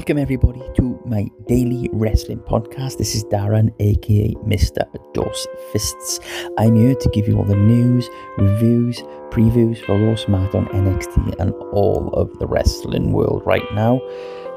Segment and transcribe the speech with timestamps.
[0.00, 2.96] Welcome, everybody, to my daily wrestling podcast.
[2.96, 4.82] This is Darren, aka Mr.
[5.12, 6.20] Dos Fists.
[6.56, 8.08] I'm here to give you all the news,
[8.38, 14.00] reviews, previews for Raw, SmackDown, NXT, and all of the wrestling world right now.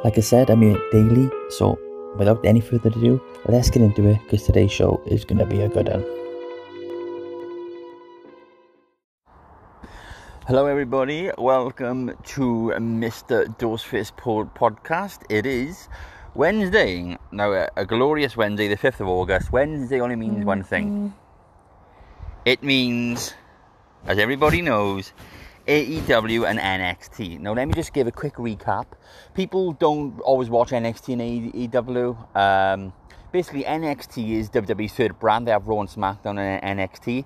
[0.05, 1.77] Like I said, I'm here daily, so
[2.17, 5.59] without any further ado, let's get into it because today's show is going to be
[5.59, 6.22] a good one.
[10.45, 11.31] Hello, everybody.
[11.37, 13.47] Welcome to Mr.
[13.57, 15.23] Dorsfist podcast.
[15.29, 15.87] It is
[16.35, 17.17] Wednesday.
[17.31, 19.53] Now, a, a, glorious Wednesday, the 5th of August.
[19.53, 20.43] Wednesday only means mm-hmm.
[20.43, 21.13] one thing
[22.43, 23.33] it means,
[24.05, 25.13] as everybody knows,
[25.65, 27.39] AEW and NXT.
[27.39, 28.87] Now, let me just give a quick recap.
[29.33, 32.35] People don't always watch NXT and AEW.
[32.35, 32.91] Um,
[33.31, 35.47] basically, NXT is WWE's third brand.
[35.47, 37.23] They have Raw and SmackDown and NXT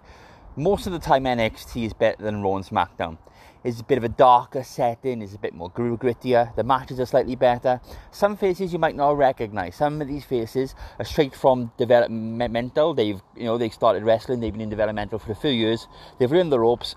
[0.58, 3.20] most of the time NXT is better than Raw and SmackDown.
[3.64, 7.06] It's a bit of a darker setting, it's a bit more grittier, the matches are
[7.06, 7.80] slightly better.
[8.12, 9.76] Some faces you might not recognise.
[9.76, 12.94] Some of these faces are straight from developmental.
[12.96, 15.88] They've you know they started wrestling, they've been in developmental for a few years,
[16.18, 16.96] they've learned the ropes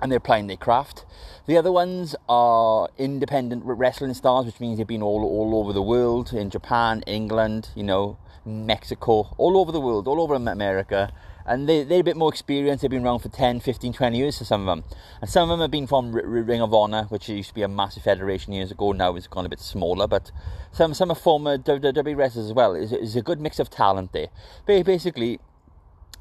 [0.00, 1.04] and they're applying their craft.
[1.46, 5.82] The other ones are independent wrestling stars, which means they've been all all over the
[5.82, 8.16] world, in Japan, England, you know,
[8.46, 11.12] Mexico, all over the world, all over America
[11.50, 12.82] and they, they're a bit more experienced.
[12.82, 14.84] They've been around for 10, 15, 20 years for some of them.
[15.20, 17.62] And some of them have been from R- Ring of Honor, which used to be
[17.62, 18.92] a massive federation years ago.
[18.92, 20.30] Now it's gone a bit smaller, but
[20.70, 22.74] some some are former WWE wrestlers as well.
[22.76, 24.28] It's, a good mix of talent there.
[24.64, 25.40] But basically,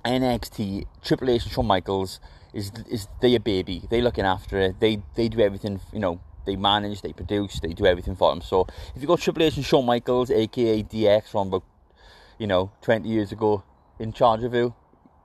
[0.03, 2.19] NXT, Triple H and Shawn Michaels
[2.51, 3.83] is is their baby.
[3.87, 4.79] They're looking after it.
[4.79, 8.41] They they do everything, you know, they manage, they produce, they do everything for them.
[8.41, 11.61] So if you got Triple H and Shawn Michaels, aka DX from
[12.39, 13.63] you know, 20 years ago,
[13.99, 14.73] in charge of you,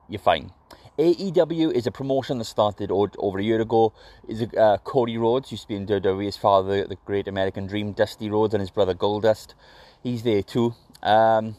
[0.08, 0.52] you're fine.
[0.98, 3.92] AEW is a promotion that started over a year ago.
[4.28, 6.24] Is uh, Cody Rhodes used to be in WWE.
[6.24, 9.54] His father, the Great American Dream, Dusty Rhodes, and his brother Goldust.
[10.02, 10.74] He's there too.
[11.02, 11.56] Um,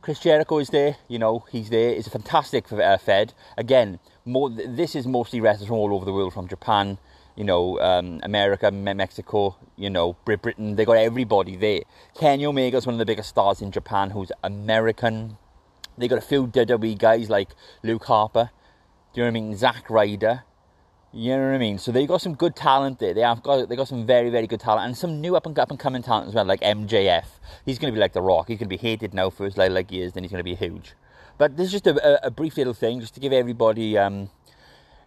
[0.00, 0.96] Chris Jericho is there.
[1.08, 1.90] You know he's there.
[1.90, 3.34] It's a fantastic uh, Fed.
[3.58, 6.98] Again, more, this is mostly wrestlers from all over the world, from Japan,
[7.36, 10.76] you know, um, America, Mexico, you know, Britain.
[10.76, 11.80] They got everybody there.
[12.18, 15.36] Kenny Omega is one of the biggest stars in Japan, who's American
[15.98, 17.50] they got a few WWE guys like
[17.82, 18.50] Luke Harper,
[19.12, 19.56] do you know what I mean?
[19.56, 20.44] Zack Ryder,
[21.12, 21.78] you know what I mean?
[21.78, 23.14] So they got some good talent there.
[23.14, 25.56] They have got they got some very very good talent and some new up and
[25.56, 27.26] up and coming talent as well, like MJF.
[27.64, 28.48] He's going to be like The Rock.
[28.48, 30.12] He's going to be hated now for his like, years.
[30.12, 30.94] Then he's going to be huge.
[31.38, 34.30] But this is just a, a, brief little thing, just to give everybody, um,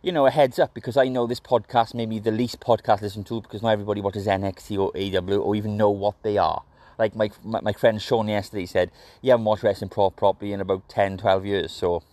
[0.02, 3.02] you know, a heads up because I know this podcast may be the least podcast
[3.02, 6.64] listened to because not everybody watches NXT or AW or even know what they are
[6.98, 8.92] like my, my, my friend Sean yesterday said,
[9.22, 11.72] you haven't watched wrestling pro properly in about 10, 12 years.
[11.72, 12.04] So,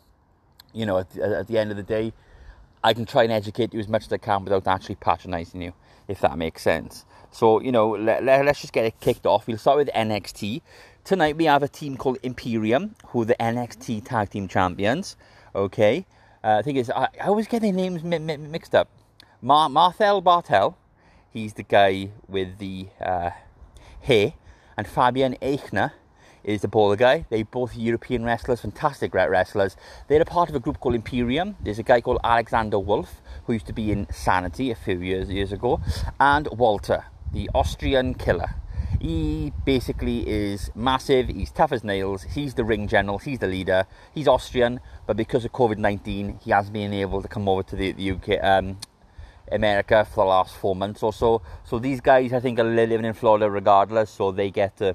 [0.72, 2.12] you know, at, at the end of the day,
[2.83, 5.73] I can try and educate you as much as I can without actually patronising you,
[6.06, 7.05] if that makes sense.
[7.31, 9.47] So, you know, let, let, us just get it kicked off.
[9.47, 10.61] We'll start with NXT.
[11.03, 15.17] Tonight we have a team called Imperium, who are the NXT Tag Team Champions.
[15.55, 16.06] Okay.
[16.44, 18.89] Uh, I think it's, I, I always get their names mi- mi- mixed up.
[19.41, 20.77] Mar- Marcel Bartel,
[21.31, 23.31] he's the guy with the uh,
[24.03, 24.34] hair
[24.77, 25.93] and Fabian Aichner
[26.45, 27.27] is the baller guy.
[27.31, 29.77] They're both European wrestlers, fantastic wrestlers.
[30.09, 31.57] They're a part of a group called Imperium.
[31.61, 35.31] There's a guy called Alexander Wolf, who used to be in Sanity a few years
[35.31, 35.81] years ago,
[36.21, 38.55] and Walter, the Austrian killer.
[39.01, 43.87] He basically is massive, he's tough as nails, he's the ring general, he's the leader,
[44.15, 47.77] he's Austrian, but because of COVID 19, he hasn't been able to come over to
[47.77, 48.79] the, the UK, um,
[49.50, 51.43] America for the last four months or so.
[51.65, 54.94] So these guys, I think, are living in Florida regardless, so they get to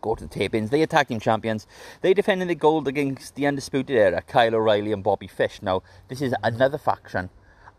[0.00, 0.70] go to the tapings.
[0.70, 1.66] They attack team champions.
[2.00, 5.60] They defended the gold against the Undisputed Era, Kyle O'Reilly and Bobby Fish.
[5.62, 7.30] Now, this is another faction.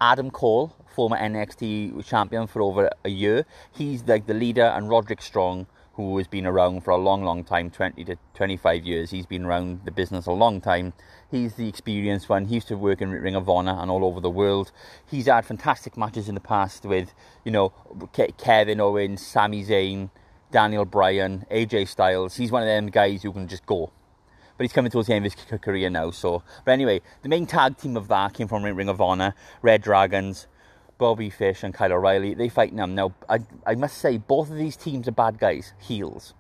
[0.02, 5.22] Adam Cole, former NXT champion for over a year, he's like the leader, and Roderick
[5.22, 9.12] Strong, who has been around for a long, long time 20 to 25 years.
[9.12, 10.94] He's been around the business a long time.
[11.32, 12.46] He's the experienced one.
[12.46, 14.72] He used to work in Ring of Honor and all over the world.
[15.06, 17.14] He's had fantastic matches in the past with,
[17.46, 17.72] you know,
[18.38, 20.10] Kevin Owens, Sami Zayn,
[20.52, 22.36] Daniel Bryan, AJ Styles.
[22.36, 23.92] He's one of them guys who can just go.
[24.58, 26.10] But he's coming towards the end of his career now.
[26.10, 29.84] So, but anyway, the main tag team of that came from Ring of Honor, Red
[29.84, 30.48] Dragons.
[30.98, 32.94] Bobby Fish and Kyle O'Reilly, they fight them.
[32.94, 36.34] Now, I, I must say, both of these teams are bad guys, heels.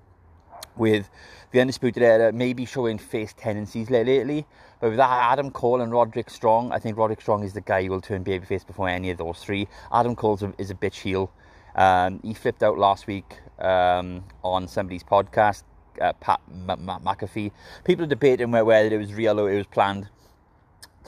[0.79, 1.09] With
[1.51, 4.47] the Undisputed Era maybe showing face tendencies lately.
[4.79, 7.83] But with that, Adam Cole and Roderick Strong, I think Roderick Strong is the guy
[7.83, 9.67] who will turn babyface before any of those three.
[9.91, 11.31] Adam Cole is a bitch heel.
[11.75, 15.63] Um, he flipped out last week um, on somebody's podcast,
[16.01, 17.51] uh, Pat M- M- McAfee.
[17.83, 20.09] People are debating whether it was real or it was planned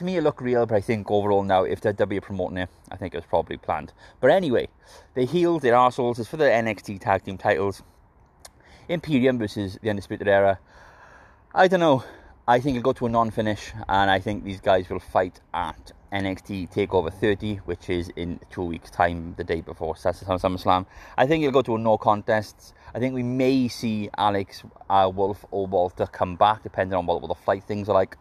[0.02, 2.70] to me it looked real, but I think overall now, if they're W promoting it,
[2.92, 3.94] I think it was probably planned.
[4.20, 4.68] But anyway,
[5.14, 6.18] they healed their arseholes.
[6.18, 7.84] It's for the NXT tag team titles.
[8.92, 10.60] Imperium versus the Undisputed Era.
[11.56, 12.04] I don't know.
[12.48, 15.94] I think it'll go to a non-finish, and I think these guys will fight at
[16.12, 20.86] NXT Takeover 30, which is in two weeks' time, the day before SummerSlam.
[21.18, 22.74] I think it'll go to a no contest.
[22.94, 27.22] I think we may see Alex uh, Wolf or Walter come back, depending on what,
[27.22, 28.18] what the fight things are like,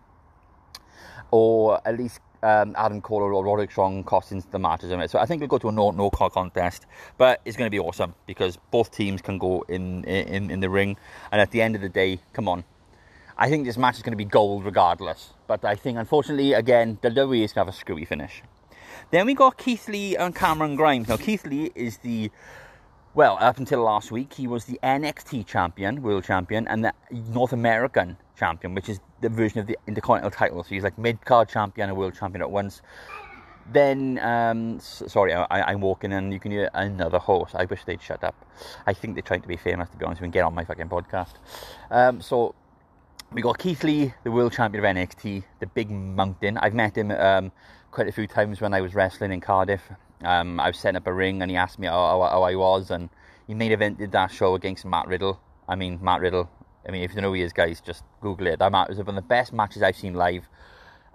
[1.32, 4.90] or at least um, Adam Cole or Roderick Strong cost into the matches.
[5.10, 6.87] So I think we'll go to a no no contest,
[7.19, 10.70] but it's going to be awesome because both teams can go in in in the
[10.70, 10.96] ring,
[11.32, 12.64] and at the end of the day, come on
[13.40, 15.31] I think this match is going to be gold regardless.
[15.46, 18.42] But I think, unfortunately, again, the WWE is going to have a screwy finish.
[19.10, 21.08] Then we got Keith Lee and Cameron Grimes.
[21.08, 22.31] Now, Keith Lee is the,
[23.14, 27.54] well, up until last week, he was the NXT champion, world champion, and the North
[27.54, 30.62] American champion, which is the version of the Intercontinental title.
[30.62, 32.82] So he's like mid card champion and world champion at once.
[33.72, 37.55] Then, um, sorry, I, am walking and you can hear another horse.
[37.55, 38.34] I wish they'd shut up.
[38.87, 40.88] I think they're trying to be famous, to be honest, and get on my fucking
[40.88, 41.34] podcast.
[41.90, 42.55] Um, so
[43.32, 46.58] we got Keith Lee, the world champion of NXT, the big mountain.
[46.58, 47.52] I've met him um,
[47.93, 49.82] quite a few times when I was wrestling in Cardiff.
[50.25, 52.56] Um, I was setting up a ring and he asked me how, how, how, I
[52.56, 53.08] was, and
[53.46, 55.40] he made main evented that show against Matt Riddle.
[55.69, 56.50] I mean, Matt Riddle.
[56.87, 58.59] I mean, if you don't know who he is, guys, just Google it.
[58.59, 60.49] That was one of the best matches I've seen live.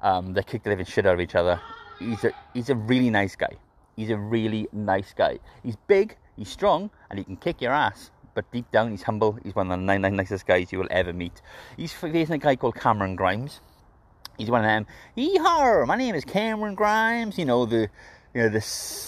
[0.02, 1.60] Um, they kicked the living shit out of each other.
[2.00, 3.56] He's a he's a really nice guy.
[3.96, 5.40] He's a really nice guy.
[5.64, 9.40] He's big, he's strong, and he can kick your ass but deep down he's humble.
[9.44, 11.42] He's one of the nine nicest guys you will ever meet.
[11.78, 13.62] He's facing a guy called Cameron Grimes.
[14.38, 14.86] He's one of them.
[15.18, 15.88] Yeehaw!
[15.88, 17.40] My name is Cameron Grimes.
[17.40, 17.90] You know the,
[18.34, 18.60] you know the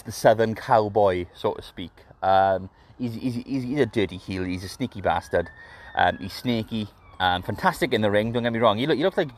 [0.04, 1.92] the southern cowboy, so to speak.
[2.22, 3.34] Um, he's, he's,
[3.64, 4.44] he's, a dirty heel.
[4.44, 5.50] He's a sneaky bastard.
[5.94, 6.88] Um, he's sneaky.
[7.20, 8.32] Um, fantastic in the ring.
[8.32, 8.78] Don't get me wrong.
[8.78, 9.30] He look he looks like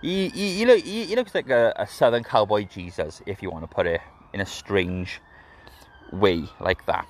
[0.00, 3.50] he, he, he, look, he, he looks like a, a southern cowboy Jesus, if you
[3.50, 4.00] want to put it
[4.32, 5.20] in a strange
[6.12, 7.06] way like that.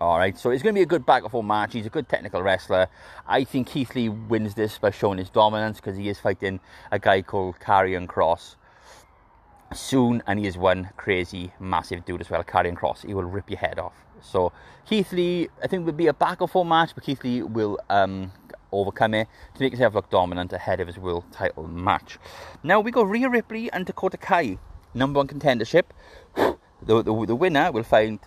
[0.00, 1.74] All right, so it's going to be a good back and forth match.
[1.74, 2.88] He's a good technical wrestler.
[3.26, 6.98] I think Keith Lee wins this by showing his dominance because he is fighting a
[6.98, 8.56] guy called Karrion Kross
[9.74, 12.42] soon, and he is one crazy, massive dude as well.
[12.42, 13.92] Karrion Kross, he will rip your head off.
[14.22, 14.52] So
[14.86, 17.78] Keith Lee, I think, would be a back and forth match, but Keith Lee will
[17.88, 18.32] um,
[18.72, 22.18] overcome it to make himself look dominant ahead of his world title match.
[22.62, 24.58] Now we got Rhea Ripley and Dakota Kai,
[24.94, 25.84] number one contendership.
[26.82, 28.18] The, the, the winner will find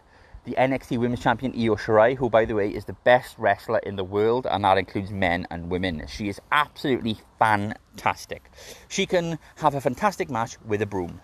[0.46, 3.96] the NXT Women's Champion Io Shirai, who, by the way, is the best wrestler in
[3.96, 6.06] the world, and that includes men and women.
[6.08, 8.52] She is absolutely fantastic.
[8.90, 11.22] She can have a fantastic match with a broom.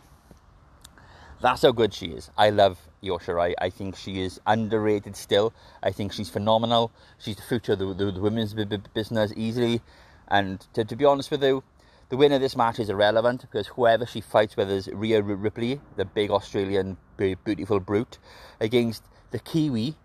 [1.42, 2.31] That's how good she is.
[2.36, 3.54] I love Io Shirai.
[3.60, 5.54] I think she is underrated still.
[5.81, 6.92] I think she's phenomenal.
[7.18, 9.81] She's the future of the, the, the women's business easily.
[10.28, 11.63] And to, to be honest with you,
[12.10, 15.80] the winner of this match is irrelevant because whoever she fights, whether it's Rhea Ripley,
[15.96, 18.18] the big Australian beautiful brute,
[18.60, 19.96] against the Kiwi,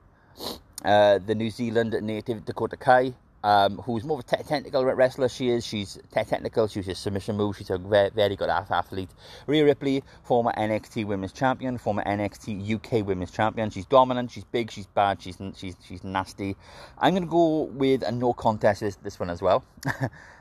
[0.84, 3.14] uh, the New Zealand native Dakota Kai,
[3.44, 5.28] um, who's more of a te- technical wrestler.
[5.28, 5.64] She is.
[5.64, 6.66] She's te- technical.
[6.66, 7.58] She uses submission moves.
[7.58, 9.10] She's a very, very good athlete.
[9.46, 13.68] Rhea Ripley, former NXT Women's Champion, former NXT UK Women's Champion.
[13.68, 14.30] She's dominant.
[14.30, 14.70] She's big.
[14.70, 15.20] She's bad.
[15.20, 16.56] She's she's she's nasty.
[16.98, 19.62] I'm to go with a no contest this, this one as well.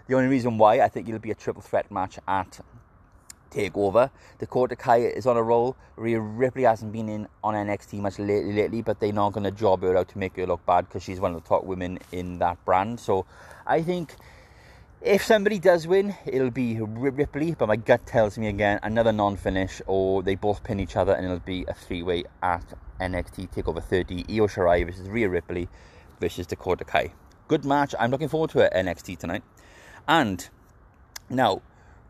[0.08, 2.60] the only reason why I think it'll be a triple threat match at
[3.54, 4.10] take over.
[4.40, 5.76] Dakota Kai is on a roll.
[5.96, 9.52] Rhea Ripley hasn't been in on NXT much lately, lately but they're not going to
[9.52, 12.00] job her out to make her look bad because she's one of the top women
[12.12, 13.00] in that brand.
[13.00, 13.26] So
[13.68, 14.16] I think
[15.02, 19.36] if somebody does win, it'll be Ripley, but my gut tells me again another non
[19.36, 22.64] finish, or they both pin each other and it'll be a three way at
[23.00, 24.26] NXT TakeOver 30.
[24.30, 25.68] Io Shirai versus Rhea Ripley
[26.20, 27.14] versus Dakota Kai.
[27.50, 27.94] Good match.
[28.00, 29.44] I'm looking forward to it NXT tonight.
[30.08, 30.48] And
[31.30, 31.62] now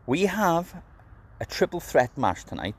[0.06, 0.82] we have
[1.40, 2.76] a triple threat match tonight.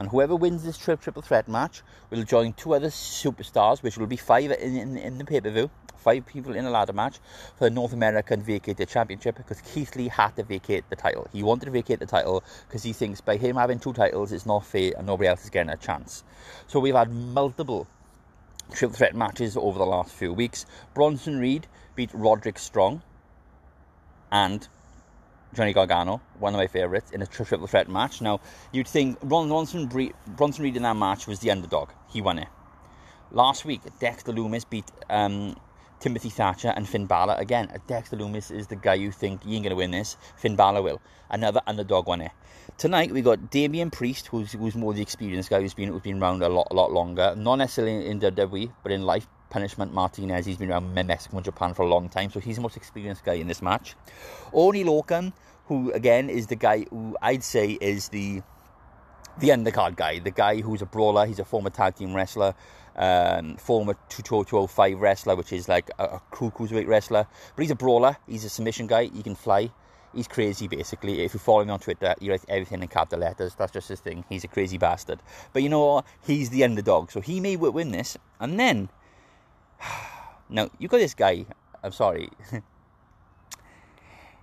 [0.00, 4.06] And whoever wins this tri- triple threat match will join two other superstars, which will
[4.06, 7.18] be five in, in, in the pay per view, five people in a ladder match
[7.56, 11.28] for the North American Vacated Championship because Keith Lee had to vacate the title.
[11.32, 14.46] He wanted to vacate the title because he thinks by him having two titles, it's
[14.46, 16.22] not fair and nobody else is getting a chance.
[16.68, 17.88] So we've had multiple
[18.72, 20.66] triple threat matches over the last few weeks.
[20.94, 21.66] Bronson Reed
[21.96, 23.02] beat Roderick Strong
[24.30, 24.68] and
[25.54, 28.20] Johnny Gargano, one of my favourites, in a triple threat match.
[28.20, 28.40] Now,
[28.72, 29.88] you'd think Ron Bronson,
[30.26, 31.90] Bronson Reed in that match was the underdog.
[32.08, 32.48] He won it.
[33.30, 35.56] Last week, Dexter Lumis beat um,
[36.00, 37.34] Timothy Thatcher and Finn Balor.
[37.38, 40.16] Again, Dexter Lumis is the guy you think he ain't going to win this.
[40.36, 41.00] Finn Balor will.
[41.30, 42.32] Another underdog won it.
[42.76, 46.22] Tonight, we got Damian Priest, who's, who's more the experienced guy, who's been, who's been
[46.22, 47.34] around a lot, a lot longer.
[47.36, 49.26] Not necessarily in WWE, but in life.
[49.50, 50.46] Punishment Martinez.
[50.46, 53.24] He's been around Mexico and Japan for a long time, so he's the most experienced
[53.24, 53.94] guy in this match.
[54.52, 55.32] Oney Lorcan,
[55.66, 58.42] who again is the guy who I'd say is the
[59.38, 61.24] the undercard guy, the guy who's a brawler.
[61.26, 62.54] He's a former tag team wrestler.
[62.98, 67.26] um, former 205 wrestler, which is like a, a cool cruiserweight wrestler.
[67.54, 68.16] But he's a brawler.
[68.26, 69.04] He's a submission guy.
[69.04, 69.70] He can fly.
[70.12, 71.22] He's crazy, basically.
[71.22, 73.54] If you follow him on Twitter, you write everything in capital letters.
[73.54, 74.24] That's just his thing.
[74.28, 75.20] He's a crazy bastard.
[75.52, 76.06] But you know what?
[76.26, 78.16] He's the underdog, so he may win this.
[78.40, 78.88] And then,
[80.48, 81.46] now you got this guy.
[81.82, 82.30] I'm sorry.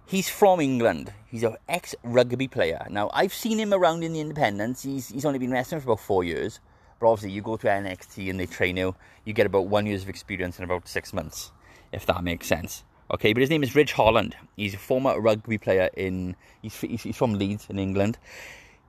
[0.06, 1.14] he's from England.
[1.28, 2.86] He's an ex rugby player.
[2.90, 4.84] Now I've seen him around in the independents.
[4.84, 6.60] He's he's only been wrestling for about four years.
[7.00, 8.96] But obviously, you go to NXT and they train you.
[9.26, 11.52] You get about one year's of experience in about six months,
[11.92, 12.84] if that makes sense.
[13.12, 14.36] Okay, but his name is Ridge Holland.
[14.56, 16.36] He's a former rugby player in.
[16.62, 18.18] He's, he's from Leeds in England.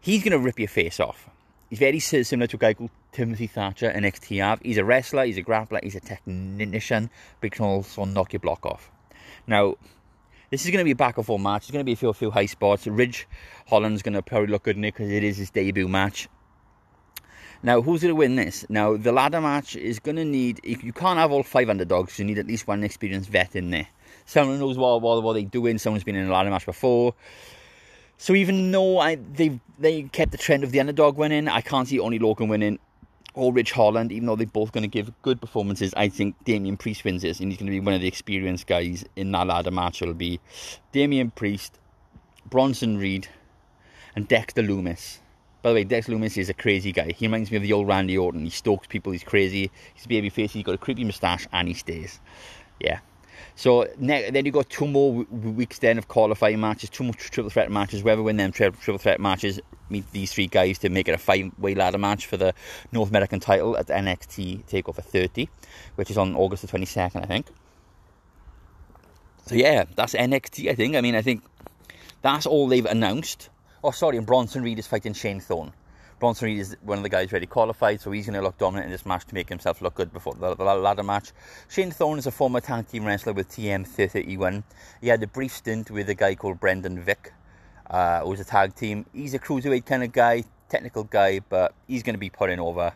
[0.00, 1.28] He's going to rip your face off.
[1.68, 4.60] He's very similar to a guy called Timothy Thatcher in NXT have.
[4.60, 7.08] He's a wrestler, he's a grappler, he's a technician,
[7.40, 8.90] but can also knock your block off.
[9.46, 9.76] Now,
[10.50, 11.62] this is going to be a back and forth match.
[11.62, 12.86] It's going to be a few, few high spots.
[12.86, 13.26] Ridge
[13.68, 16.28] Holland's going to probably look good in it because it is his debut match.
[17.62, 18.66] Now, who's going to win this?
[18.68, 22.26] Now, the ladder match is going to need, you can't have all five underdogs, you
[22.26, 23.88] need at least one experienced vet in there.
[24.26, 27.14] Someone knows what, what, what they're doing, someone's been in a ladder match before.
[28.18, 31.86] So even though I, they they kept the trend of the underdog winning, I can't
[31.86, 32.78] see Oney Lorcan winning
[33.36, 35.94] or Ridge Holland, even though they're both going to give good performances.
[35.96, 38.66] I think Damian Priest wins this, and he's going to be one of the experienced
[38.66, 40.02] guys in that ladder match.
[40.02, 40.40] It'll be
[40.90, 41.78] Damian Priest,
[42.48, 43.28] Bronson Reed,
[44.16, 45.18] and Dexter Lumis.
[45.62, 47.12] By the way, Dex Lumis is a crazy guy.
[47.12, 48.44] He reminds me of the old Randy Orton.
[48.44, 49.70] He stalks people, he's crazy.
[49.94, 52.20] He's a baby face, he's got a creepy moustache, and he stays.
[52.80, 53.00] Yeah.
[53.58, 57.70] So then you've got two more weeks then of qualifying matches, two more triple threat
[57.70, 58.02] matches.
[58.02, 61.74] Whoever win them triple threat matches meet these three guys to make it a five-way
[61.74, 62.52] ladder match for the
[62.92, 65.48] North American title at NXT Takeover 30,
[65.94, 67.46] which is on August the 22nd, I think.
[69.46, 70.70] So yeah, that's NXT.
[70.70, 70.94] I think.
[70.94, 71.42] I mean, I think
[72.20, 73.48] that's all they've announced.
[73.82, 75.72] Oh, sorry, and Bronson Reed is fighting Shane Thorne.
[76.18, 78.86] Bronson Reed is one of the guys ready qualified, so he's going to look dominant
[78.86, 81.32] in this match to make himself look good before the, the ladder match.
[81.68, 84.62] Shane Thorne is a former tag team wrestler with TM31.
[85.02, 87.32] He had a brief stint with a guy called Brendan Vink,
[87.90, 89.04] uh, who was a tag team.
[89.12, 92.94] He's a cruiserweight kind of guy, technical guy, but he's going to be putting over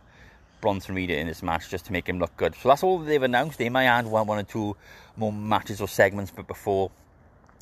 [0.62, 2.54] Bronson Reed in this match just to make him look good.
[2.54, 3.58] So that's all they've announced.
[3.58, 4.76] They might add one, one or two
[5.18, 6.90] more matches or segments, but before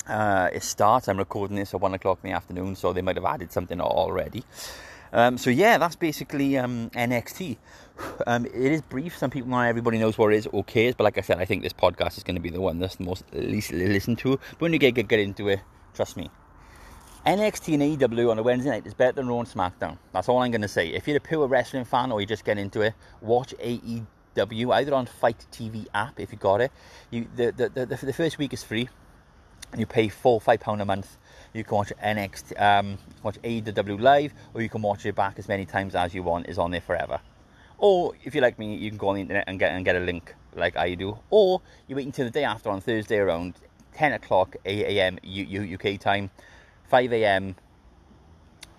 [0.07, 1.07] uh, it starts.
[1.07, 3.79] I'm recording this at one o'clock in the afternoon, so they might have added something
[3.79, 4.43] already.
[5.11, 7.57] Um, so yeah, that's basically um, NXT.
[8.27, 9.17] Um, it is brief.
[9.17, 10.47] Some people, not everybody knows what it is.
[10.47, 10.95] or cares.
[10.95, 12.95] but like I said, I think this podcast is going to be the one that's
[12.95, 14.37] the most least listened to.
[14.37, 15.59] But when you get, get get into it,
[15.93, 16.29] trust me.
[17.25, 19.97] NXT and AEW on a Wednesday night is better than Raw and SmackDown.
[20.13, 20.87] That's all I'm going to say.
[20.87, 24.93] If you're a pure wrestling fan or you just get into it, watch AEW either
[24.93, 26.71] on FITE TV app if you got it.
[27.11, 28.87] You the the, the, the first week is free
[29.71, 31.17] and you pay four five pound a month
[31.53, 35.47] you can watch NXT um, watch AEW live or you can watch it back as
[35.47, 37.19] many times as you want is on there forever
[37.77, 39.95] or if you're like me you can go on the internet and get and get
[39.95, 43.55] a link like I do or you wait until the day after on Thursday around
[43.93, 45.19] 10 o'clock 8 a.m.
[45.25, 46.29] UK time
[46.89, 47.55] 5 a.m.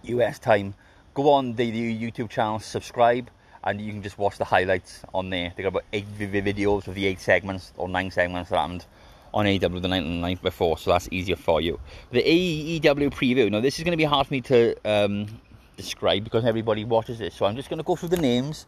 [0.03, 0.75] US time
[1.15, 3.31] go on the, the YouTube channel subscribe
[3.65, 5.53] and you can just watch the highlights on there.
[5.55, 8.87] They got about eight videos of the eight segments or nine segments that happened
[9.33, 11.79] on AEW the night and the night before, so that's easier for you.
[12.11, 13.51] The AEW preview.
[13.51, 15.27] Now, this is going to be hard for me to um,
[15.77, 18.67] describe because everybody watches this, so I'm just going to go through the names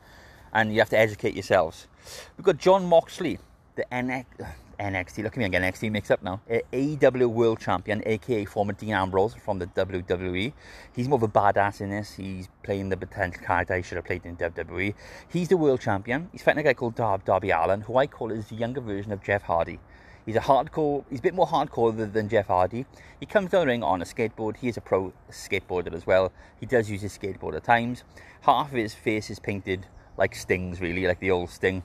[0.53, 1.89] and you have to educate yourselves.
[2.37, 3.39] We've got Jon Moxley,
[3.77, 4.27] the NX,
[4.81, 6.41] NXT, look at me I again, NXT mixed up now.
[6.51, 10.53] AEW World Champion, aka former Dean Ambrose from the WWE.
[10.95, 12.15] He's more of a badass in this.
[12.15, 14.95] He's playing the potential character he should have played in WWE.
[15.29, 16.29] He's the World Champion.
[16.33, 19.13] He's fighting a guy called Dar- Darby Allin, who I call is the younger version
[19.13, 19.79] of Jeff Hardy.
[20.25, 21.05] He's a hardcore.
[21.11, 22.87] He's a bit more hardcore than Jeff Hardy.
[23.19, 24.57] He comes to the ring on a skateboard.
[24.57, 26.33] He is a pro skateboarder as well.
[26.61, 28.05] He does use his skateboard at times.
[28.43, 29.87] Half of his face is painted
[30.17, 31.83] like Sting's, really, like the old Sting,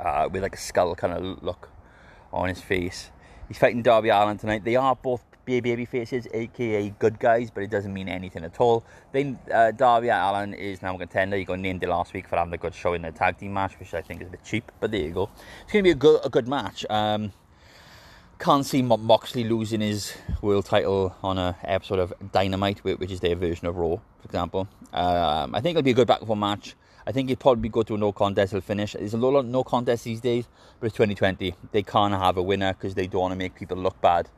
[0.00, 1.70] uh, with like a skull kind of look
[2.32, 3.10] on his face.
[3.48, 4.64] He's fighting Darby Allin tonight.
[4.64, 8.84] They are both baby faces, aka good guys, but it doesn't mean anything at all.
[9.12, 11.36] Then uh, Darby Allin is now a contender.
[11.36, 13.54] He got named it last week for having a good show in the tag team
[13.54, 15.30] match, which I think is a bit cheap, but there you go.
[15.62, 16.84] It's going to be a good, a good match.
[16.90, 17.32] Um,
[18.38, 23.34] can't see Moxley losing his world title on a episode of Dynamite, which is their
[23.34, 24.68] version of Raw, for example.
[24.92, 26.76] Um, I think it'll be a good back and forth match.
[27.06, 28.94] I think he'd probably go to a no contest will finish.
[28.94, 30.48] There's a lot of no contest these days,
[30.80, 31.54] but it's 2020.
[31.70, 34.28] They can't have a winner because they don't want to make people look bad.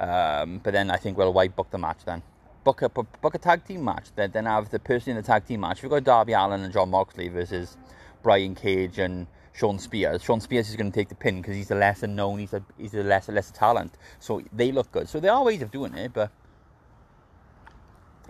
[0.00, 2.22] Um, but then I think, well, why book the match then?
[2.64, 4.06] Book a, book a tag team match.
[4.16, 5.82] Then, then have the person in the tag team match.
[5.82, 7.76] We've got Darby Allin and Jon Moxley versus
[8.22, 10.22] Brian Cage and Shawn Spears.
[10.22, 12.62] Shawn Spears is going to take the pin because he's the lesser known, he's a,
[12.78, 13.94] he's a lesser, lesser talent.
[14.18, 15.08] So they look good.
[15.08, 16.30] So there are ways of doing it, but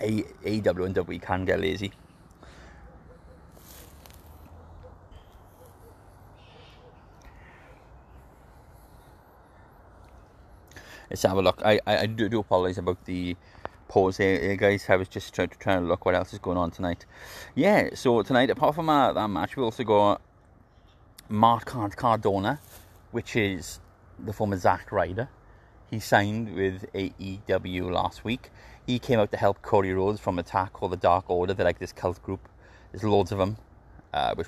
[0.01, 1.93] AEW and WWE can get lazy.
[11.11, 11.61] Let's have a look.
[11.65, 13.37] I, I, I do, do apologise about the
[13.89, 14.87] pause here, here, guys.
[14.89, 17.05] I was just trying to, trying to look what else is going on tonight.
[17.57, 20.23] Yeah, so tonight, apart from uh, that match, we also got
[21.29, 22.61] Mark Cardona,
[23.11, 23.81] which is
[24.25, 25.29] the former Zack Ryder.
[25.91, 28.51] He signed with AEW last week.
[28.87, 31.55] He came out to help Cody Rhodes from Attack called the Dark Order.
[31.55, 32.49] They're like this cult group.
[32.93, 33.57] There's loads of them,
[34.15, 34.47] uh, which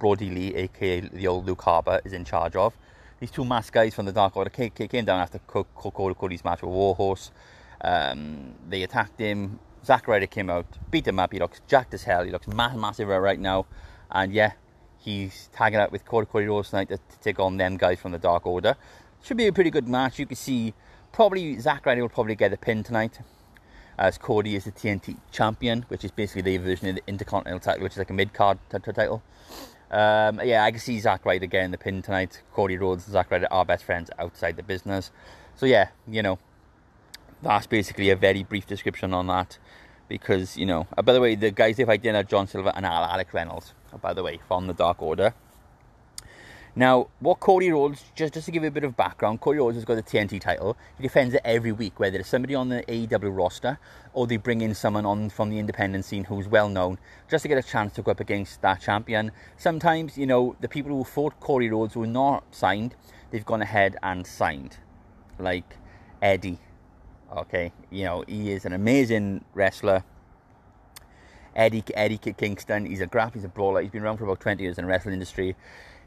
[0.00, 2.76] Brodie Lee, aka the old Luke Harper, is in charge of.
[3.20, 7.30] These two masked guys from the Dark Order came down after Cody's match with Warhorse.
[7.82, 9.60] Um, they attacked him.
[9.84, 11.32] Zack Ryder came out, beat him up.
[11.32, 12.24] He looks jacked as hell.
[12.24, 13.66] He looks massive right now.
[14.10, 14.52] And yeah,
[14.98, 18.12] he's tagging out with Cody, Cody Rhodes tonight to, to, take on them guys from
[18.12, 18.76] the Dark Order.
[19.22, 20.18] Should be a pretty good match.
[20.18, 20.72] You can see
[21.12, 23.20] probably Zack Ryder will probably get the pin tonight.
[23.98, 27.82] As Cody is the TNT champion, which is basically the version of the Intercontinental title,
[27.82, 29.22] which is like a mid card title.
[29.90, 32.42] Um, yeah, I can see Zack Ryder getting the pin tonight.
[32.52, 35.10] Cody Rhodes and Zack Ryder are best friends outside the business.
[35.56, 36.38] So yeah, you know,
[37.42, 39.58] that's basically a very brief description on that.
[40.08, 42.84] Because, you know, uh, by the way, the guys they fight in John Silver and
[42.84, 45.34] Alex Reynolds, uh, by the way, from the Dark Order.
[46.76, 49.76] Now, what Cody Rhodes, just, just to give you a bit of background, Cody Rhodes
[49.76, 50.76] has got the TNT title.
[50.96, 53.78] He defends it every week, whether it's somebody on the AEW roster
[54.12, 56.98] or they bring in someone on from the independent scene who's well known,
[57.28, 59.32] just to get a chance to go up against that champion.
[59.56, 62.94] Sometimes, you know, the people who fought Cody Rhodes were not signed,
[63.30, 64.78] they've gone ahead and signed.
[65.38, 65.76] Like
[66.22, 66.58] Eddie.
[67.36, 70.04] Okay, you know, he is an amazing wrestler.
[71.54, 74.62] Eddie Eddie Kingston, he's a grappler, he's a brawler, he's been around for about 20
[74.62, 75.56] years in the wrestling industry.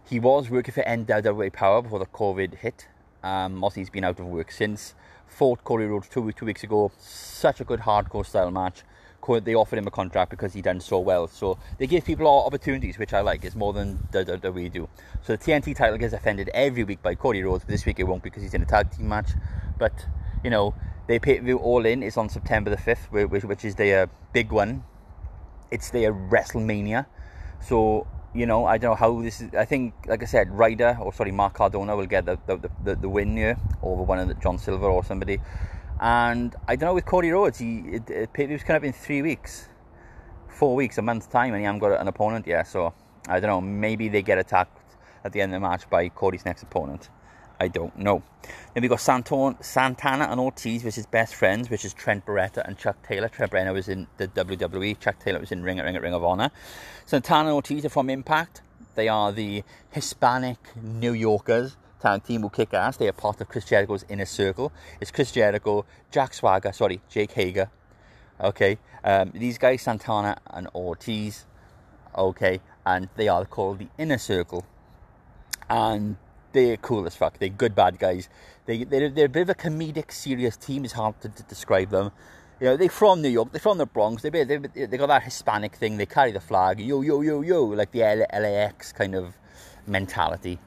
[0.06, 2.88] He was working for NWA Power before the COVID hit.
[3.24, 4.96] Um, he's been out of work since.
[5.28, 6.92] Fought Cody Rhodes two, two weeks ago.
[7.00, 8.84] Such a good hardcore style match.
[9.44, 11.30] They offered him a contract because he done so well.
[11.30, 13.46] So they give people opportunities, which I like.
[13.46, 14.06] It's more than
[14.54, 14.90] we do.
[15.22, 17.64] So the TNT title gets defended every week by Cody Rhodes.
[17.64, 19.32] This week it won't because he's in a tag team match.
[19.80, 20.06] But
[20.44, 20.76] you know
[21.08, 24.52] they pay view all in is on September the fifth, which, which is their big
[24.52, 24.84] one.
[25.72, 27.06] It's their WrestleMania.
[27.62, 29.54] So you know, I don't know how this is.
[29.54, 32.96] I think, like I said, Ryder or sorry, Mark Cardona will get the the, the,
[32.96, 35.40] the win here over one of the John Silver or somebody.
[36.00, 38.94] And I don't know with Cody Rhodes, he it, it, it was kind of in
[38.94, 39.70] three weeks,
[40.50, 42.68] four weeks, a month's time, and he hasn't got an opponent yet.
[42.68, 42.94] So
[43.28, 43.62] I don't know.
[43.62, 44.80] Maybe they get attacked
[45.24, 47.10] at the end of the match by Cody's next opponent.
[47.60, 48.24] I don't know.
[48.74, 52.78] Then we got Santon, Santana and Ortiz versus best friends, which is Trent Beretta and
[52.78, 53.30] Chuck Taylor.
[53.30, 55.00] Trent Beretta was in the WWE.
[55.00, 56.52] Chuck Taylor was in Ring, at Ring, at Ring of Honor.
[57.06, 58.62] Santana and Ortiz are from Impact.
[58.96, 62.98] They are the Hispanic New Yorkers tag team who kick ass.
[62.98, 64.72] They are part of Chris Jericho's inner circle.
[65.00, 67.70] It's Chris Jericho, Jack Swagger, sorry, Jake Hager.
[68.42, 71.46] Okay, um, these guys, Santana and Ortiz.
[72.16, 74.66] Okay, and they are called the inner circle.
[75.70, 76.18] And
[76.54, 77.40] they're cool as fuck.
[77.40, 78.30] They're good bad guys.
[78.66, 80.86] They they're, they're a bit of a comedic, serious team.
[80.86, 82.12] It's hard to, to describe them.
[82.60, 83.52] You know, they're from New York.
[83.52, 84.22] They're from the Bronx.
[84.22, 85.98] They they they got that Hispanic thing.
[85.98, 86.80] They carry the flag.
[86.80, 89.38] Yo yo yo yo, like the LAX kind of
[89.86, 90.60] mentality.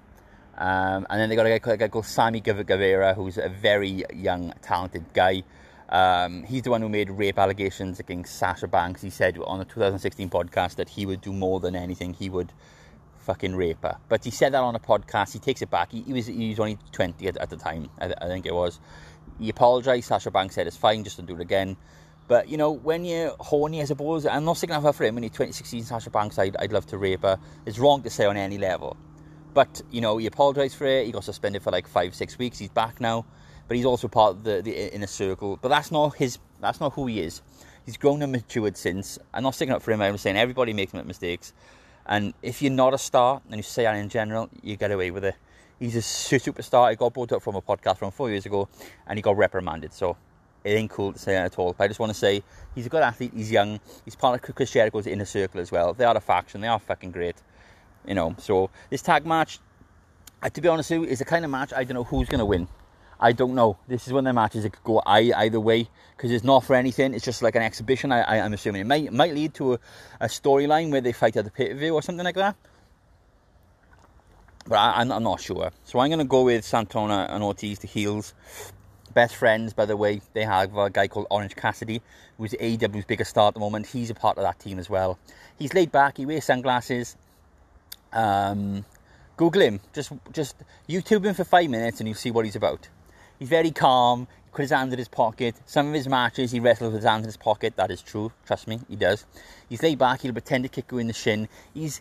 [0.59, 4.05] Um, and then they got a guy, a guy called Sammy Guevara, who's a very
[4.15, 5.43] young, talented guy.
[5.91, 9.03] Um, he's the one who made rape allegations against Sasha Banks.
[9.03, 12.15] He said on the 2016 podcast that he would do more than anything.
[12.15, 12.53] He would
[13.27, 13.97] fucking raper.
[14.09, 15.33] But he said that on a podcast.
[15.33, 15.93] He takes it back.
[15.93, 18.55] He, he was he was only 20 at, at the time, I, I, think it
[18.55, 18.81] was.
[19.39, 20.07] He apologised.
[20.07, 21.77] Sasha Banks said it's fine, just don't do it again.
[22.29, 25.15] But, you know, when you're horny, I suppose, I'm not sticking up for him.
[25.15, 27.39] When you're 2016 Sasha Banks, I'd, I'd love to rape her.
[27.67, 28.97] It's wrong to say on any level.
[29.55, 31.07] But, you know, he apologised for it.
[31.07, 32.59] He got suspended for like five, six weeks.
[32.59, 33.25] He's back now.
[33.69, 35.57] But he's also part of the, the inner circle.
[35.61, 37.43] But that's not his, that's not who he is.
[37.85, 39.19] He's grown and matured since.
[39.33, 40.03] I'm not sticking up for him.
[40.03, 41.53] I'm saying everybody makes mistakes.
[42.09, 45.11] And if you're not a star, and you say that in general, you get away
[45.11, 45.35] with it.
[45.79, 46.91] He's a superstar.
[46.91, 48.69] He got brought up from a podcast from four years ago,
[49.07, 49.93] and he got reprimanded.
[49.93, 50.17] So
[50.65, 51.75] it ain't cool to say that at all.
[51.77, 52.43] But I just want to say
[52.75, 53.33] he's a good athlete.
[53.35, 53.81] He's young.
[54.05, 55.95] He's part of Chris Jericho's inner circle as well.
[55.95, 56.61] They are a faction.
[56.61, 57.37] They are fucking great.
[58.07, 58.35] You know.
[58.39, 59.59] So this tag match,
[60.43, 62.29] uh, to be honest with you, is the kind of match I don't know who's
[62.29, 62.69] going to win.
[63.19, 63.79] I don't know.
[63.89, 66.77] This is one of the matches that could go either way because it's not for
[66.77, 67.15] anything.
[67.15, 68.13] It's just like an exhibition.
[68.13, 69.79] I, am assuming it might might lead to a,
[70.21, 72.57] a storyline where they fight at the pay per view or something like that.
[74.69, 75.71] But I, am not sure.
[75.85, 78.35] So I'm going to go with Santana and Ortiz, the heels.
[79.15, 80.21] Best friends, by the way.
[80.35, 82.03] They have a guy called Orange Cassidy,
[82.37, 83.87] who's AEW's biggest star at the moment.
[83.87, 85.19] He's a part of that team as well.
[85.59, 86.19] He's laid back.
[86.19, 87.17] He wears sunglasses.
[88.13, 88.85] Um,
[89.37, 89.81] Google him.
[89.95, 90.57] Just just
[90.89, 92.89] YouTube him for five minutes, and you'll see what he's about.
[93.39, 94.27] He's very calm.
[94.45, 95.55] He put his hands in his pocket.
[95.67, 97.77] Some of his matches, he wrestles with his hands in his pocket.
[97.77, 98.33] That is true.
[98.47, 99.27] Trust me, he does.
[99.69, 100.23] He's laid back.
[100.23, 101.49] He'll pretend to kick you in the shin.
[101.75, 102.01] He's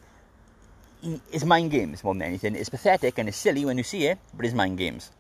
[1.02, 2.56] he, his mind games more than anything.
[2.56, 5.12] It's pathetic and it's silly when you see it, but his mind games.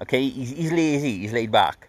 [0.00, 1.88] Okay, he's, he's lazy, he's laid back.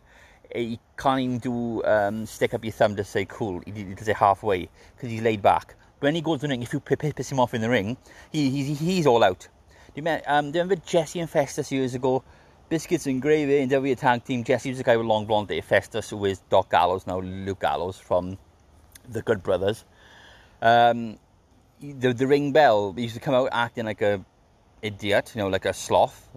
[0.53, 3.61] He can't even do um, stick up your thumb to say cool.
[3.65, 5.75] He, does it halfway because he's laid back.
[5.99, 7.97] But when he goes to the ring, if you piss him off in the ring,
[8.31, 9.47] he, he's, he's all out.
[9.95, 12.23] Do you, um, do you remember Jesse and Festus years ago?
[12.67, 14.43] Biscuits and Gravy WWE Tag Team.
[14.43, 15.61] Jesse was the guy with long blonde hair.
[15.61, 18.39] Festus was Doc Gallows, now Luke Gallows from
[19.07, 19.85] the Good Brothers.
[20.63, 21.19] Um,
[21.79, 24.25] the, the ring bell, he used to come out acting like a
[24.81, 26.27] idiot, you know, like a sloth.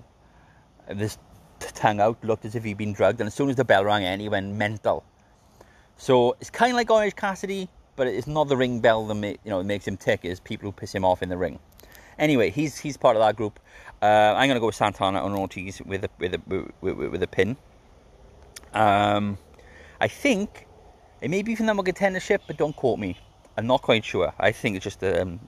[0.91, 1.17] This
[1.61, 4.03] tongue out, looked as if he'd been drugged, and as soon as the bell rang
[4.03, 5.05] in, he went mental.
[5.97, 9.41] So it's kind of like Orange Cassidy, but it's not the ring bell that make,
[9.45, 10.21] you know makes him tick.
[10.25, 11.59] It's people who piss him off in the ring.
[12.18, 13.61] Anyway, he's he's part of that group.
[14.00, 16.40] Uh, I'm going to go with Santana and Ortiz with a, with a,
[16.81, 17.57] with, with, a pin.
[18.72, 19.38] Um,
[20.00, 20.66] I think
[21.20, 23.18] it may be for number contendership, but don't quote me.
[23.57, 24.33] I'm not quite sure.
[24.38, 25.40] I think it's just a, um,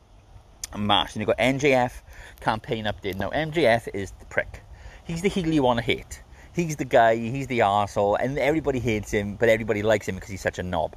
[0.72, 1.14] a match.
[1.14, 1.92] And you've got MJF
[2.40, 3.16] campaign update.
[3.16, 4.62] Now, MJF is the prick.
[5.04, 6.22] He's the heel you want to hate.
[6.52, 10.30] He's the guy, he's the arsehole, and everybody hates him, but everybody likes him because
[10.30, 10.96] he's such a knob.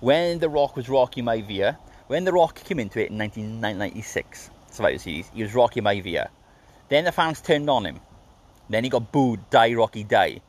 [0.00, 1.76] When The Rock was Rocky Maivia,
[2.08, 6.28] when The Rock came into it in 1996, Series, he was Rocky Maivia.
[6.88, 8.00] Then the fans turned on him.
[8.68, 10.40] Then he got booed, die Rocky die.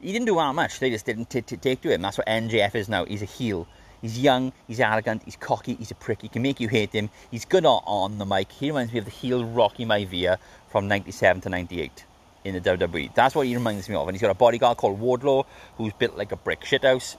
[0.00, 0.80] He didn't do that much.
[0.80, 2.02] They just didn't t- t- take to him.
[2.02, 3.04] That's what MJF is now.
[3.04, 3.66] He's a heel.
[4.02, 6.20] He's young, he's arrogant, he's cocky, he's a prick.
[6.20, 7.08] He can make you hate him.
[7.30, 8.52] He's good on, on the mic.
[8.52, 10.36] He reminds me of the heel Rocky Maivia
[10.68, 12.04] from 97 to 98
[12.44, 13.14] in the WWE.
[13.14, 14.06] That's what he reminds me of.
[14.06, 15.46] And he's got a bodyguard called Wardlow
[15.78, 17.16] who's built like a brick shithouse.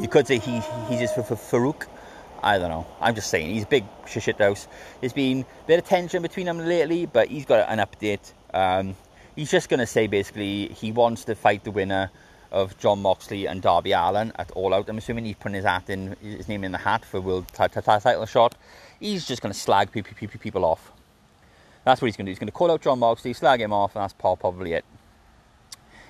[0.00, 1.86] You could say he, he's just for, for Faarooq.
[2.42, 2.86] I don't know.
[3.00, 4.66] I'm just saying he's a big shit house.
[5.00, 8.32] There's been a bit of tension between them lately, but he's got an update.
[8.52, 8.96] Um,
[9.36, 12.10] he's just going to say basically he wants to fight the winner
[12.50, 14.88] of Jon Moxley and Darby Allin at All Out.
[14.88, 18.26] I'm assuming he's putting his hat in his name in the hat for world title
[18.26, 18.56] shot.
[18.98, 20.92] He's just going to slag people off.
[21.84, 22.32] That's what he's going to do.
[22.32, 24.84] He's going to call out Jon Moxley, slag him off, and that's probably it.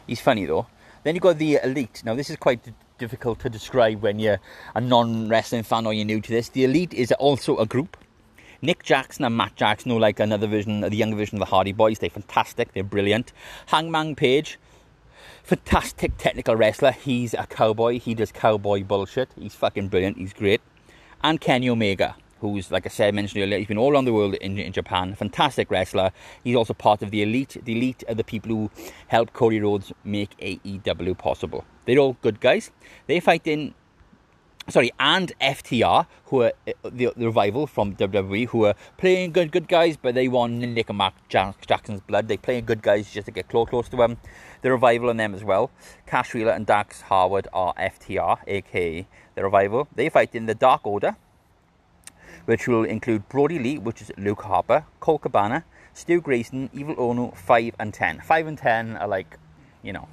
[0.07, 0.67] He's funny though.
[1.05, 2.03] Then you've got the Elite.
[2.05, 2.61] Now this is quite
[3.03, 4.39] difficult to describe when you're
[4.77, 6.51] a non-wrestling fan or you're new to this.
[6.51, 7.97] The Elite is also a group.
[8.61, 11.73] Nick Jackson and Matt Jackson are like another version, the younger version of the Hardy
[11.73, 11.99] Boys.
[11.99, 12.73] They're fantastic.
[12.75, 13.33] They're brilliant.
[13.67, 14.57] Hangman Page,
[15.43, 16.93] fantastic technical wrestler.
[16.93, 17.99] He's a cowboy.
[17.99, 19.31] He does cowboy bullshit.
[19.37, 20.17] He's fucking brilliant.
[20.17, 20.61] He's great.
[21.25, 24.35] And Kenny Omega, who's, like I said, mentioned earlier, he's been all around the world
[24.35, 25.15] in, in Japan.
[25.15, 26.11] Fantastic wrestler.
[26.45, 27.57] He's also part of the elite.
[27.65, 28.71] The elite are the people who
[29.07, 31.65] helped Cody Rhodes make AEW possible.
[31.87, 32.71] They're all good guys.
[33.07, 33.75] They fight in
[34.69, 39.51] sorry, and FTR, who are uh, the, the, revival from WWE, who are playing good
[39.51, 42.29] good guys, but they want Nick and Mark Jackson's blood.
[42.29, 44.19] They playing good guys just to get close close to them.
[44.63, 45.71] The revival in them as well.
[46.07, 49.89] Cash Wheeler and Dax Harwood are FTR, aka the revival.
[49.95, 51.17] They fight in the Dark Order,
[52.47, 57.33] which will include Brodie Lee, which is Luke Harper, Colt Cabana, Stu Grayson, Evil Uno,
[57.33, 58.21] 5 and 10.
[58.21, 59.39] 5 and 10 are like,
[59.83, 60.09] you know,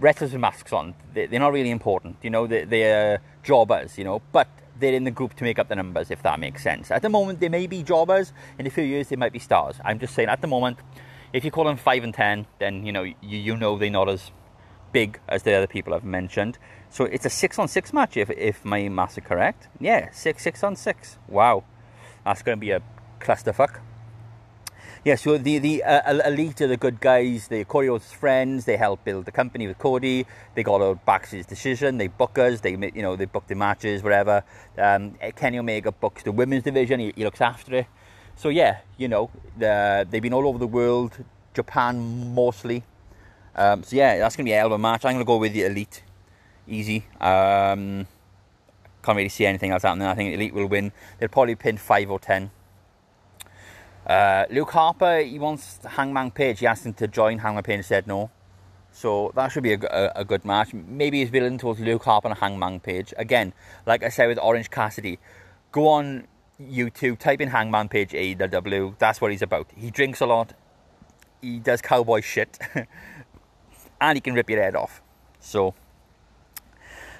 [0.00, 0.94] wrestlers with masks on.
[1.14, 2.46] They, are not really important, you know.
[2.46, 6.10] They, they're jobbers, you know, but they're in the group to make up the numbers,
[6.10, 6.90] if that makes sense.
[6.90, 8.32] At the moment, they may be jobbers.
[8.58, 9.76] In a few years, they might be stars.
[9.84, 10.78] I'm just saying, at the moment,
[11.32, 14.08] if you call them five and ten, then you know you, you know they're not
[14.08, 14.30] as
[14.92, 16.58] big as the other people I've mentioned.
[16.90, 19.68] So it's a six on six match, if if my maths are correct.
[19.80, 21.18] Yeah, six six on six.
[21.28, 21.64] Wow,
[22.24, 22.82] that's going to be a
[23.20, 23.80] clusterfuck
[25.06, 27.46] yeah, so the the uh, elite are the good guys.
[27.46, 27.64] They're
[28.00, 28.64] friends.
[28.64, 30.26] They help build the company with Cody.
[30.56, 31.98] They got a back his decision.
[31.98, 32.60] They book us.
[32.60, 34.42] They you know they book the matches, whatever.
[34.76, 36.98] Um, Kenny Omega books the women's division.
[36.98, 37.86] He, he looks after it.
[38.34, 41.16] So yeah, you know the, they've been all over the world,
[41.54, 42.82] Japan mostly.
[43.54, 45.04] Um, so yeah, that's gonna be a hell of a match.
[45.04, 46.02] I'm gonna go with the elite,
[46.68, 47.06] easy.
[47.20, 48.06] Um,
[49.02, 50.08] can't really see anything else happening.
[50.08, 50.92] I think elite will win.
[51.18, 52.50] They'll probably pin five or ten.
[54.06, 56.60] Uh, Luke Harper, he wants Hangman Page.
[56.60, 57.38] He asked him to join.
[57.38, 58.30] Hangman Page said no.
[58.92, 60.72] So that should be a, a, a, good match.
[60.72, 63.12] Maybe he's villain towards Luke Harper and Hangman Page.
[63.18, 63.52] Again,
[63.84, 65.18] like I said with Orange Cassidy,
[65.70, 66.26] go on
[66.58, 68.96] YouTube, type in Hangman Page AEW.
[68.98, 69.66] That's what he's about.
[69.76, 70.54] He drinks a lot.
[71.42, 72.58] He does cowboy shit.
[74.00, 75.02] and he can rip your head off.
[75.40, 75.74] So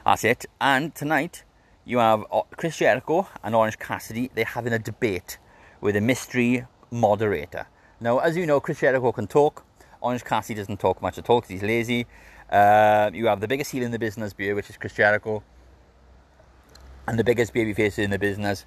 [0.06, 0.46] that's it.
[0.60, 1.42] And tonight
[1.84, 4.30] you have uh, Chris Jericho and Orange Cassidy.
[4.32, 5.38] They're having a debate
[5.80, 7.66] with a mystery moderator.
[8.00, 9.64] Now, as you know, Chris Jericho can talk.
[10.00, 12.06] Orange Cassidy doesn't talk much at all because he's lazy.
[12.48, 15.42] Uh, you have the biggest heel in the business, beer, which is Chris Jericho,
[17.08, 18.64] and the biggest babyface in the business,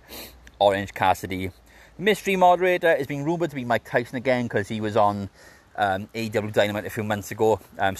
[0.59, 1.51] Orange Cassidy.
[1.97, 5.29] Mystery moderator is being rumored to be Mike Tyson again because he was on
[5.75, 7.59] um, AEW Dynamite a few months ago.
[7.77, 7.95] Um,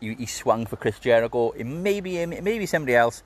[0.00, 1.50] he swung for Chris Jericho.
[1.52, 3.22] It may be him, it may be somebody else,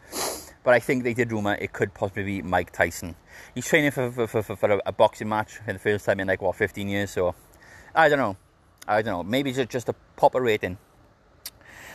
[0.65, 3.15] but I think they did rumour it could possibly be Mike Tyson
[3.55, 6.43] he's training for, for, for, for a, boxing match for the first time in like
[6.43, 7.35] what 15 years so
[7.95, 8.37] I don't know
[8.89, 10.79] I don't know, maybe just just a proper rating.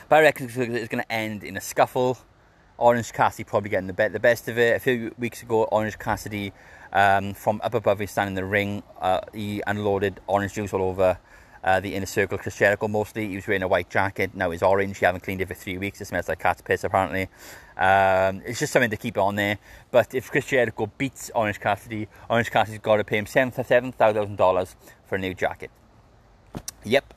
[0.10, 0.56] But I reckon it's
[0.90, 2.18] going to end in a scuffle.
[2.78, 4.76] Orange Cassidy probably getting the, be- the best of it.
[4.76, 6.52] A few weeks ago, Orange Cassidy
[6.92, 8.84] um, from up above, he's standing in the ring.
[9.00, 11.18] Uh, he unloaded orange juice all over
[11.64, 12.38] uh, the inner circle.
[12.38, 13.28] Chris Jericho mostly.
[13.28, 14.32] He was wearing a white jacket.
[14.34, 14.98] Now it's orange.
[14.98, 16.02] He haven't cleaned it for three weeks.
[16.02, 17.30] It smells like cat's piss apparently.
[17.78, 19.58] Um, it's just something to keep on there.
[19.92, 23.52] But if Chris Jericho beats Orange Cassidy, Orange Cassidy's got to pay him seven
[23.92, 25.72] thousand dollars for a new jacket.
[26.84, 27.14] Yep,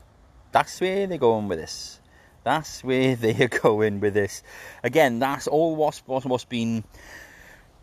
[0.52, 2.00] that's where they're going with this.
[2.44, 4.42] That's where they're going with this.
[4.82, 6.84] Again, that's all what's, what's been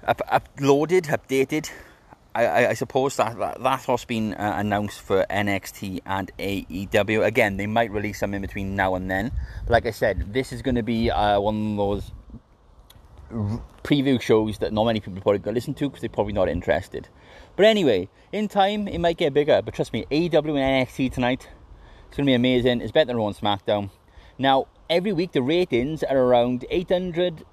[0.05, 1.69] up, uploaded, updated.
[2.33, 7.25] I, I, suppose that, that, that's what's been uh, announced for NXT and AEW.
[7.25, 9.31] Again, they might release some in between now and then.
[9.65, 12.11] But like I said, this is going to be uh, one of those
[13.83, 16.47] preview shows that not many people probably going to listen to because they're probably not
[16.47, 17.09] interested.
[17.57, 19.61] But anyway, in time, it might get bigger.
[19.61, 21.49] But trust me, AEW and NXT tonight,
[22.07, 22.79] it's going to be amazing.
[22.79, 23.89] It's better than and SmackDown.
[24.37, 27.43] Now, every week the ratings are around 800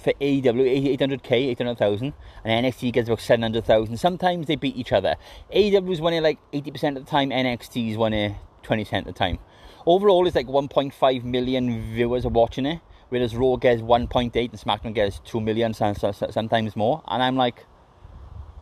[0.00, 2.12] for AEW, 800k, 800,000,
[2.44, 3.96] and NXT gets about 700,000.
[3.96, 5.16] Sometimes they beat each other.
[5.54, 9.38] AEW is winning like 80% of the time, NXT is winning 20% of the time.
[9.86, 14.94] Overall, it's like 1.5 million viewers are watching it, whereas Raw gets 1.8 and SmackDown
[14.94, 17.02] gets 2 million, sometimes more.
[17.08, 17.66] And I'm like,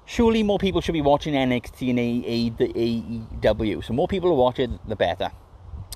[0.07, 1.99] surely more people should be watching NXT and
[3.43, 3.85] AEW.
[3.85, 5.33] So more people are watching, the better.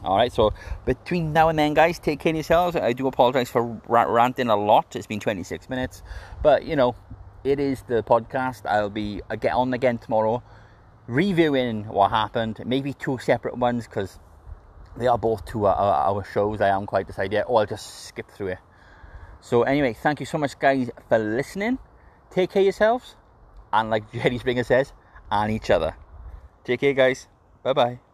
[0.05, 0.53] All right, so
[0.85, 2.75] between now and then, guys, take care of yourselves.
[2.75, 4.97] I do apologize for ranting a lot.
[4.97, 6.03] It's been 26 minutes,
[6.43, 6.97] but you know,
[7.45, 8.67] it is the podcast.
[8.67, 10.43] I'll be I'll get on again tomorrow,
[11.07, 12.61] reviewing what happened.
[12.67, 14.19] Maybe two separate ones because
[14.97, 16.61] they are both two uh, uh, our shows.
[16.61, 17.43] I am quite decided.
[17.43, 18.59] Or oh, I'll just skip through it.
[19.41, 21.79] So anyway, thank you so much, guys, for listening.
[22.31, 23.17] Take care of yourselves,
[23.73, 24.93] and like Jerry Springer says,
[25.31, 25.97] and each other.
[26.65, 27.29] Take care, guys.
[27.63, 28.12] Bye bye.